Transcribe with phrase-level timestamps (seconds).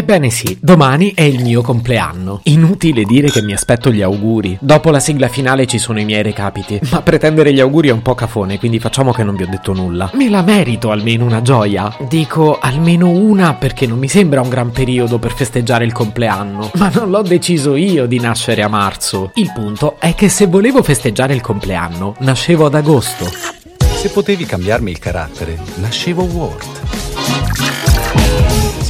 [0.00, 2.40] Ebbene sì, domani è il mio compleanno.
[2.44, 4.56] Inutile dire che mi aspetto gli auguri.
[4.58, 6.80] Dopo la sigla finale ci sono i miei recapiti.
[6.90, 9.74] Ma pretendere gli auguri è un po' cafone, quindi facciamo che non vi ho detto
[9.74, 10.10] nulla.
[10.14, 11.94] Me la merito almeno una gioia.
[12.08, 16.70] Dico almeno una perché non mi sembra un gran periodo per festeggiare il compleanno.
[16.76, 19.32] Ma non l'ho deciso io di nascere a marzo.
[19.34, 23.30] Il punto è che se volevo festeggiare il compleanno, nascevo ad agosto.
[23.76, 27.89] Se potevi cambiarmi il carattere, nascevo Ward.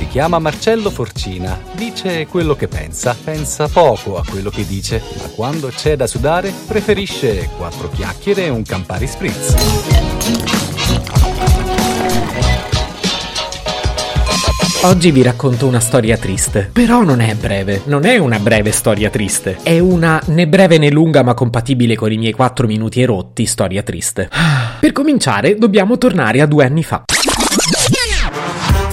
[0.00, 5.28] Si chiama Marcello Forcina, dice quello che pensa, pensa poco a quello che dice, ma
[5.28, 9.54] quando c'è da sudare preferisce quattro chiacchiere e un Campari Spritz.
[14.84, 19.10] Oggi vi racconto una storia triste, però non è breve, non è una breve storia
[19.10, 23.44] triste, è una né breve né lunga ma compatibile con i miei 4 minuti erotti
[23.44, 24.30] storia triste.
[24.80, 27.04] Per cominciare dobbiamo tornare a due anni fa.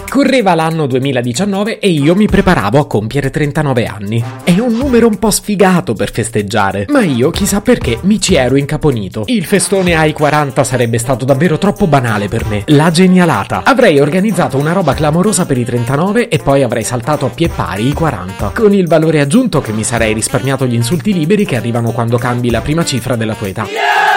[0.10, 4.24] Correva l'anno 2019 e io mi preparavo a compiere 39 anni.
[4.44, 8.56] È un numero un po' sfigato per festeggiare, ma io chissà perché mi ci ero
[8.56, 9.24] incaponito.
[9.28, 12.64] Il festone ai 40 sarebbe stato davvero troppo banale per me.
[12.68, 13.62] La genialata.
[13.64, 17.88] Avrei organizzato una roba clamorosa per i 39 e poi avrei saltato a pie pari
[17.88, 21.92] i 40, con il valore aggiunto che mi sarei risparmiato gli insulti liberi che arrivano
[21.92, 24.17] quando cambi la prima cifra della tua età.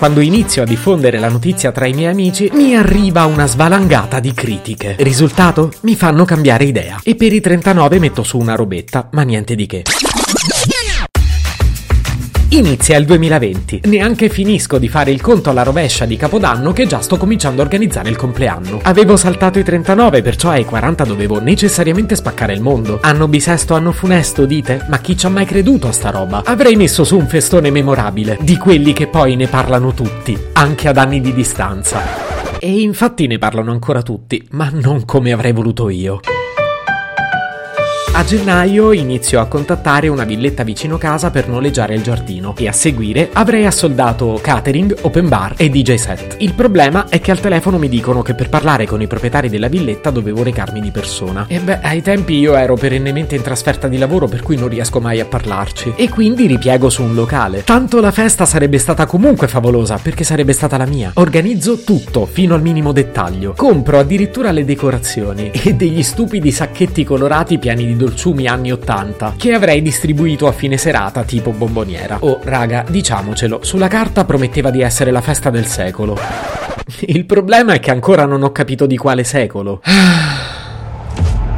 [0.00, 4.32] Quando inizio a diffondere la notizia tra i miei amici, mi arriva una svalangata di
[4.32, 4.96] critiche.
[4.98, 5.74] Risultato?
[5.82, 6.98] Mi fanno cambiare idea.
[7.02, 9.82] E per i 39 metto su una robetta, ma niente di che.
[12.52, 13.82] Inizia il 2020.
[13.84, 17.64] Neanche finisco di fare il conto alla rovescia di Capodanno che già sto cominciando a
[17.64, 18.80] organizzare il compleanno.
[18.82, 22.98] Avevo saltato i 39, perciò ai 40 dovevo necessariamente spaccare il mondo.
[23.02, 24.84] Anno bisesto, anno funesto, dite?
[24.88, 26.42] Ma chi ci ha mai creduto a sta roba?
[26.44, 30.96] Avrei messo su un festone memorabile, di quelli che poi ne parlano tutti, anche ad
[30.96, 32.58] anni di distanza.
[32.58, 36.20] E infatti ne parlano ancora tutti, ma non come avrei voluto io.
[38.20, 42.72] A gennaio inizio a contattare una villetta vicino casa per noleggiare il giardino e a
[42.72, 46.36] seguire avrei assoldato catering, open bar e DJ set.
[46.40, 49.68] Il problema è che al telefono mi dicono che per parlare con i proprietari della
[49.68, 51.46] villetta dovevo recarmi di persona.
[51.48, 55.00] E beh, ai tempi io ero perennemente in trasferta di lavoro per cui non riesco
[55.00, 55.94] mai a parlarci.
[55.96, 57.64] E quindi ripiego su un locale.
[57.64, 61.12] Tanto la festa sarebbe stata comunque favolosa perché sarebbe stata la mia.
[61.14, 63.54] Organizzo tutto fino al minimo dettaglio.
[63.56, 69.52] Compro addirittura le decorazioni e degli stupidi sacchetti colorati pieni di dolciumi anni 80 che
[69.52, 72.18] avrei distribuito a fine serata tipo bomboniera.
[72.20, 76.18] Oh, raga, diciamocelo, sulla carta prometteva di essere la festa del secolo.
[77.06, 79.80] Il problema è che ancora non ho capito di quale secolo.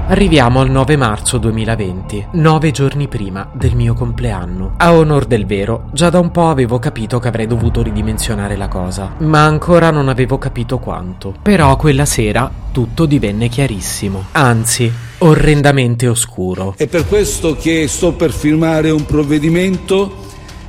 [0.04, 4.74] Arriviamo al 9 marzo 2020, nove giorni prima del mio compleanno.
[4.76, 8.69] A onor del vero, già da un po' avevo capito che avrei dovuto ridimensionare la
[8.69, 11.34] cosa, ma ancora non avevo capito quanto.
[11.40, 16.75] Però quella sera tutto divenne chiarissimo, anzi, orrendamente oscuro.
[16.77, 20.27] È per questo che sto per firmare un provvedimento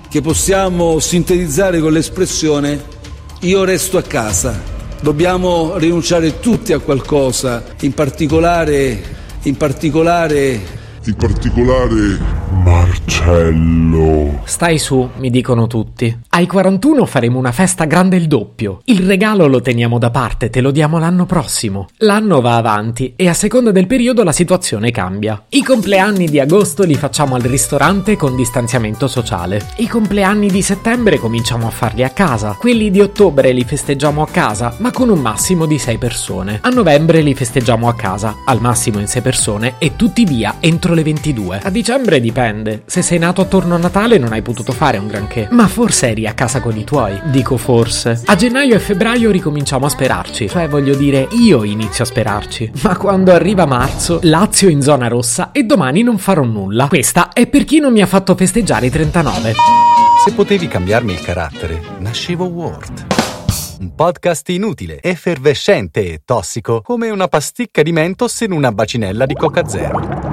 [0.10, 2.80] che possiamo sintetizzare con l'espressione
[3.40, 4.62] io resto a casa.
[5.02, 9.02] Dobbiamo rinunciare tutti a qualcosa, in particolare,
[9.44, 14.40] in particolare in particolare Marcello.
[14.46, 16.18] Stai su, mi dicono tutti.
[16.30, 18.80] Ai 41 faremo una festa grande il doppio.
[18.86, 21.90] Il regalo lo teniamo da parte, te lo diamo l'anno prossimo.
[21.98, 25.44] L'anno va avanti e a seconda del periodo la situazione cambia.
[25.50, 29.62] I compleanni di agosto li facciamo al ristorante con distanziamento sociale.
[29.78, 32.56] I compleanni di settembre cominciamo a farli a casa.
[32.58, 36.60] Quelli di ottobre li festeggiamo a casa, ma con un massimo di 6 persone.
[36.62, 40.94] A novembre li festeggiamo a casa, al massimo in 6 persone e tutti via entro
[40.94, 41.60] le 22.
[41.62, 42.53] A dicembre dipende.
[42.86, 45.48] Se sei nato attorno a Natale non hai potuto fare un granché.
[45.52, 47.20] Ma forse eri a casa con i tuoi.
[47.26, 48.22] Dico forse.
[48.26, 50.50] A gennaio e febbraio ricominciamo a sperarci.
[50.50, 52.72] Cioè, voglio dire, io inizio a sperarci.
[52.84, 56.88] Ma quando arriva marzo, Lazio in zona rossa e domani non farò nulla.
[56.88, 59.54] Questa è per chi non mi ha fatto festeggiare i 39.
[60.26, 63.06] Se potevi cambiarmi il carattere, nascevo Ward.
[63.80, 69.34] Un podcast inutile, effervescente e tossico, come una pasticca di mentos in una bacinella di
[69.34, 70.33] Coca Zero.